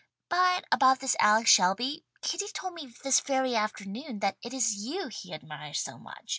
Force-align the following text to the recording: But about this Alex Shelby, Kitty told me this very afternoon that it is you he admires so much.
But 0.29 0.65
about 0.71 0.99
this 0.99 1.15
Alex 1.19 1.51
Shelby, 1.51 2.03
Kitty 2.23 2.47
told 2.47 2.73
me 2.73 2.91
this 3.03 3.19
very 3.19 3.55
afternoon 3.55 4.17
that 4.21 4.35
it 4.43 4.51
is 4.51 4.73
you 4.73 5.09
he 5.09 5.31
admires 5.31 5.79
so 5.79 5.99
much. 5.99 6.29